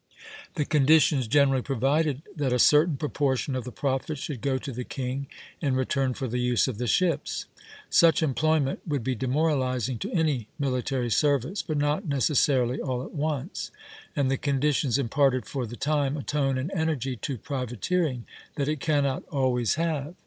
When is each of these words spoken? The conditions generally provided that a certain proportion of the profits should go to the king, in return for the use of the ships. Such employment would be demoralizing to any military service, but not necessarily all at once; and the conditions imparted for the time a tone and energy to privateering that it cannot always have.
The 0.55 0.65
conditions 0.65 1.27
generally 1.27 1.61
provided 1.61 2.23
that 2.35 2.51
a 2.51 2.57
certain 2.57 2.97
proportion 2.97 3.55
of 3.55 3.65
the 3.65 3.71
profits 3.71 4.19
should 4.21 4.41
go 4.41 4.57
to 4.57 4.71
the 4.71 4.83
king, 4.83 5.27
in 5.61 5.75
return 5.75 6.15
for 6.15 6.27
the 6.27 6.39
use 6.39 6.67
of 6.67 6.79
the 6.79 6.87
ships. 6.87 7.45
Such 7.91 8.23
employment 8.23 8.79
would 8.87 9.03
be 9.03 9.13
demoralizing 9.13 9.99
to 9.99 10.11
any 10.11 10.47
military 10.57 11.11
service, 11.11 11.61
but 11.61 11.77
not 11.77 12.07
necessarily 12.07 12.81
all 12.81 13.03
at 13.03 13.13
once; 13.13 13.69
and 14.15 14.31
the 14.31 14.37
conditions 14.37 14.97
imparted 14.97 15.45
for 15.45 15.67
the 15.67 15.77
time 15.77 16.17
a 16.17 16.23
tone 16.23 16.57
and 16.57 16.71
energy 16.73 17.15
to 17.17 17.37
privateering 17.37 18.25
that 18.55 18.67
it 18.67 18.79
cannot 18.79 19.21
always 19.29 19.75
have. 19.75 20.15